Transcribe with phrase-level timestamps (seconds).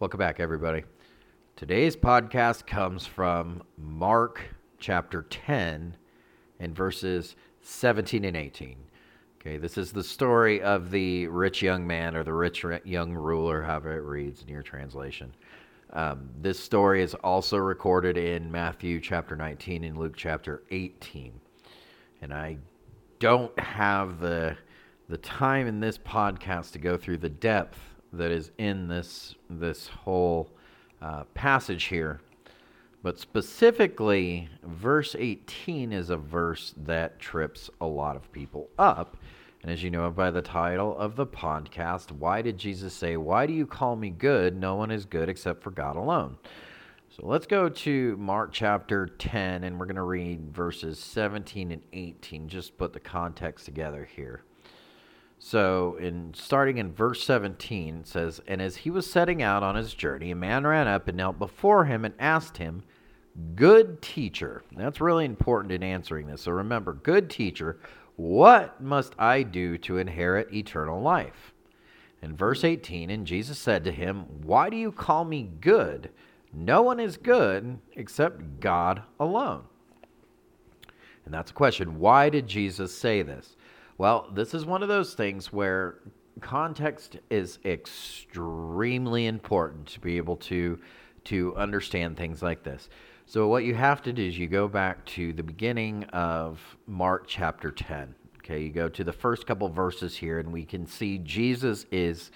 [0.00, 0.84] Welcome back, everybody.
[1.56, 4.40] Today's podcast comes from Mark
[4.78, 5.94] chapter 10
[6.58, 8.78] and verses 17 and 18.
[9.38, 13.62] Okay, this is the story of the rich young man or the rich young ruler,
[13.62, 15.34] however it reads in your translation.
[15.92, 21.38] Um, this story is also recorded in Matthew chapter 19 and Luke chapter 18.
[22.22, 22.56] And I
[23.18, 24.56] don't have the,
[25.10, 29.88] the time in this podcast to go through the depth that is in this, this
[29.88, 30.50] whole
[31.00, 32.20] uh, passage here.
[33.02, 39.16] But specifically, verse 18 is a verse that trips a lot of people up.
[39.62, 43.46] And as you know by the title of the podcast, why did Jesus say, Why
[43.46, 44.56] do you call me good?
[44.56, 46.36] No one is good except for God alone.
[47.10, 51.82] So let's go to Mark chapter 10, and we're going to read verses 17 and
[51.92, 54.44] 18, just put the context together here.
[55.42, 59.74] So, in starting in verse 17, it says, And as he was setting out on
[59.74, 62.82] his journey, a man ran up and knelt before him and asked him,
[63.56, 64.62] Good teacher.
[64.76, 66.42] That's really important in answering this.
[66.42, 67.78] So remember, good teacher,
[68.16, 71.54] what must I do to inherit eternal life?
[72.20, 76.10] In verse 18, and Jesus said to him, Why do you call me good?
[76.52, 79.62] No one is good except God alone.
[81.24, 81.98] And that's a question.
[81.98, 83.56] Why did Jesus say this?
[84.00, 85.98] Well, this is one of those things where
[86.40, 90.78] context is extremely important to be able to
[91.24, 92.88] to understand things like this.
[93.26, 97.24] So what you have to do is you go back to the beginning of Mark
[97.26, 98.14] chapter 10.
[98.38, 102.30] Okay, you go to the first couple verses here, and we can see Jesus is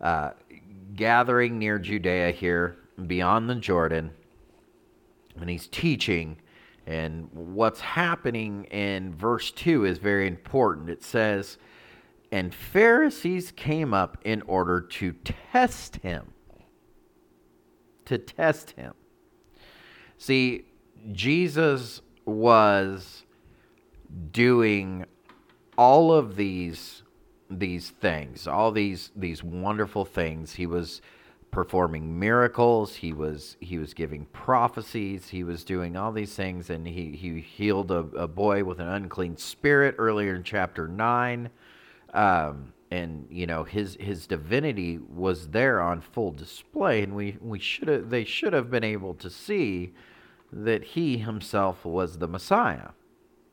[0.00, 0.30] uh,
[0.96, 4.10] gathering near Judea here, beyond the Jordan,
[5.40, 6.38] and he's teaching
[6.86, 10.88] and what's happening in verse 2 is very important.
[10.88, 11.58] It says,
[12.30, 15.12] And Pharisees came up in order to
[15.52, 16.32] test him.
[18.04, 18.94] To test him.
[20.16, 20.66] See,
[21.12, 23.24] Jesus was
[24.30, 25.04] doing
[25.76, 27.02] all of these
[27.48, 30.54] these things, all these these wonderful things.
[30.54, 31.00] He was
[31.50, 32.96] performing miracles.
[32.96, 35.28] He was he was giving prophecies.
[35.28, 38.88] He was doing all these things, and he he healed a, a boy with an
[38.88, 41.50] unclean spirit earlier in chapter nine.
[42.12, 47.58] Um, and you know his his divinity was there on full display, and we we
[47.58, 49.92] should have they should have been able to see
[50.52, 52.90] that he himself was the Messiah.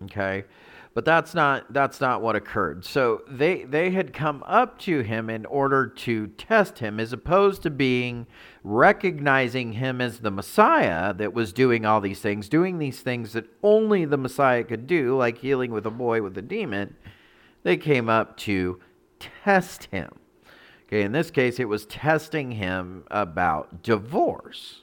[0.04, 0.46] Okay,
[0.94, 2.86] but that's not that's not what occurred.
[2.86, 7.64] So they they had come up to him in order to test him as opposed
[7.64, 8.28] to being
[8.64, 13.46] recognizing him as the Messiah that was doing all these things, doing these things that
[13.64, 16.96] only the Messiah could do, like healing with a boy with a demon.
[17.64, 18.80] They came up to
[19.44, 20.12] test him.
[20.88, 24.82] Okay, in this case it was testing him about divorce.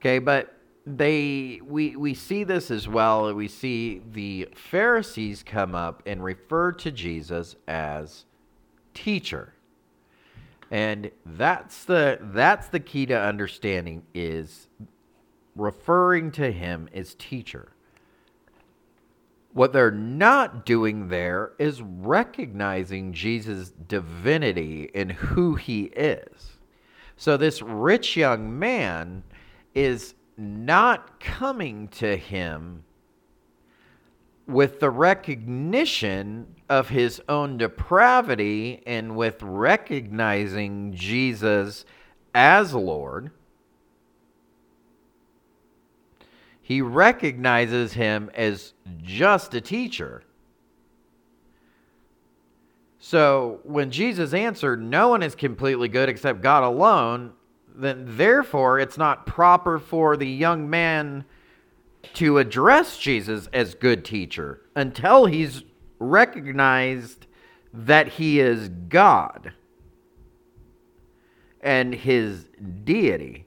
[0.00, 0.57] Okay, but
[0.96, 3.32] they we we see this as well.
[3.34, 8.24] We see the Pharisees come up and refer to Jesus as
[8.94, 9.54] teacher.
[10.70, 14.68] And that's the that's the key to understanding is
[15.56, 17.72] referring to him as teacher.
[19.52, 26.58] What they're not doing there is recognizing Jesus' divinity and who he is.
[27.16, 29.24] So this rich young man
[29.74, 32.84] is not coming to him
[34.46, 41.84] with the recognition of his own depravity and with recognizing Jesus
[42.34, 43.30] as Lord,
[46.62, 48.72] he recognizes him as
[49.02, 50.22] just a teacher.
[52.98, 57.32] So when Jesus answered, No one is completely good except God alone,
[57.78, 61.24] then therefore it's not proper for the young man
[62.14, 65.62] to address Jesus as good teacher until he's
[65.98, 67.26] recognized
[67.72, 69.52] that he is God
[71.60, 72.48] and his
[72.84, 73.46] deity.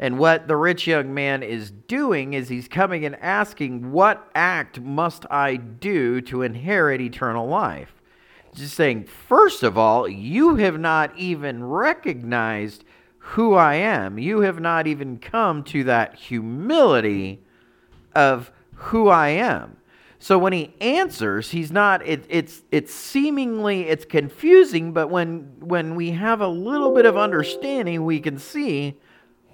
[0.00, 4.80] And what the rich young man is doing is he's coming and asking, What act
[4.80, 7.97] must I do to inherit eternal life?
[8.58, 12.84] Just saying, first of all, you have not even recognized
[13.18, 14.18] who I am.
[14.18, 17.40] You have not even come to that humility
[18.14, 19.76] of who I am.
[20.18, 25.94] So when he answers, he's not it, it's it's seemingly it's confusing, but when when
[25.94, 28.98] we have a little bit of understanding, we can see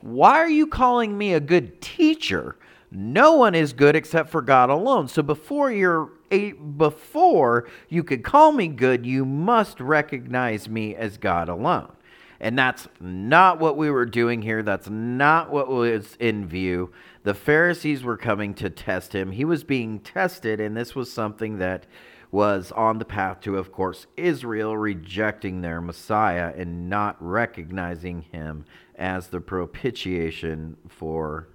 [0.00, 2.56] why are you calling me a good teacher?
[2.90, 5.08] No one is good except for God alone.
[5.08, 6.10] So before you're
[6.52, 11.92] before you could call me good, you must recognize me as God alone.
[12.40, 14.62] And that's not what we were doing here.
[14.62, 16.92] That's not what was in view.
[17.22, 19.32] The Pharisees were coming to test him.
[19.32, 21.86] He was being tested, and this was something that
[22.30, 28.64] was on the path to, of course, Israel rejecting their Messiah and not recognizing him
[28.96, 31.48] as the propitiation for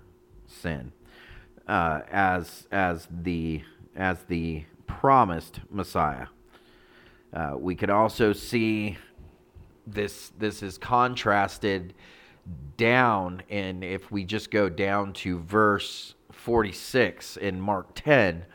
[0.47, 0.93] sin,
[1.67, 3.61] uh, as as the
[3.95, 6.27] as the promised Messiah.
[7.33, 8.97] Uh, we could also see
[9.85, 11.93] this this is contrasted
[12.77, 18.45] down and if we just go down to verse 46 in Mark 10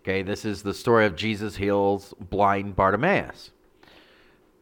[0.00, 3.50] okay this is the story of Jesus heals blind Bartimaeus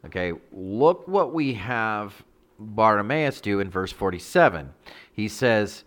[0.05, 2.25] okay look what we have
[2.59, 4.73] Bartimaeus do in verse 47
[5.13, 5.85] he says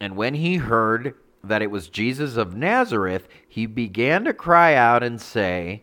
[0.00, 5.02] and when he heard that it was Jesus of Nazareth he began to cry out
[5.02, 5.82] and say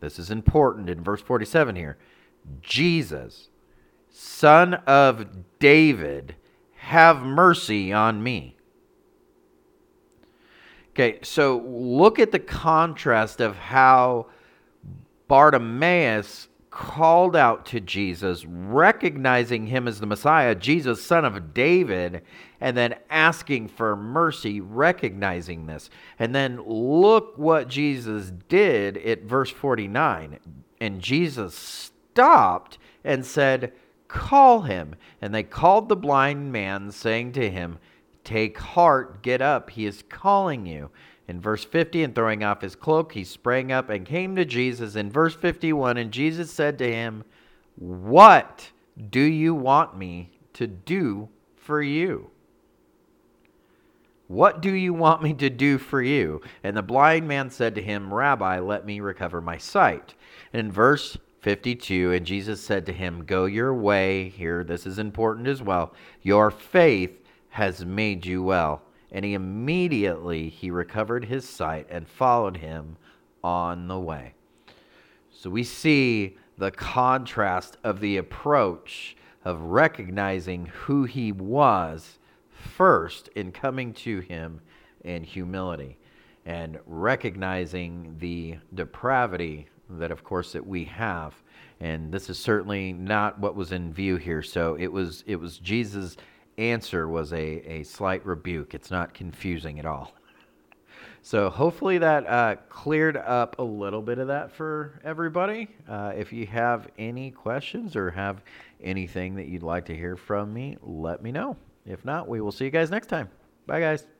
[0.00, 1.96] this is important in verse 47 here
[2.60, 3.48] Jesus,
[4.10, 6.36] son of David,
[6.76, 8.56] have mercy on me.
[10.90, 14.26] Okay, so look at the contrast of how
[15.26, 22.22] Bartimaeus called out to Jesus, recognizing him as the Messiah, Jesus, son of David,
[22.60, 25.88] and then asking for mercy, recognizing this.
[26.18, 30.40] And then look what Jesus did at verse 49.
[30.80, 33.72] And Jesus stopped and said,
[34.08, 34.96] Call him.
[35.22, 37.78] And they called the blind man, saying to him,
[38.24, 40.90] Take heart, get up, he is calling you.
[41.26, 44.94] In verse 50, and throwing off his cloak, he sprang up and came to Jesus.
[44.94, 47.24] In verse 51, and Jesus said to him,
[47.76, 48.70] What
[49.10, 52.30] do you want me to do for you?
[54.26, 56.40] What do you want me to do for you?
[56.62, 60.14] And the blind man said to him, Rabbi, let me recover my sight.
[60.52, 64.30] In verse 52 and Jesus said to him, Go your way.
[64.30, 65.92] Here, this is important as well.
[66.22, 67.20] Your faith
[67.50, 68.82] has made you well.
[69.14, 72.98] And he immediately he recovered his sight and followed him
[73.42, 74.34] on the way.
[75.30, 82.18] So we see the contrast of the approach of recognizing who he was
[82.50, 84.60] first in coming to him
[85.04, 85.96] in humility
[86.46, 91.34] and recognizing the depravity that of course that we have
[91.80, 95.58] and this is certainly not what was in view here so it was it was
[95.58, 96.16] jesus
[96.58, 97.38] answer was a,
[97.70, 98.74] a slight rebuke.
[98.74, 100.12] It's not confusing at all.
[101.22, 105.68] So hopefully that uh, cleared up a little bit of that for everybody.
[105.88, 108.42] Uh, if you have any questions or have
[108.82, 111.56] anything that you'd like to hear from me let me know.
[111.86, 113.30] If not we will see you guys next time.
[113.66, 114.13] Bye guys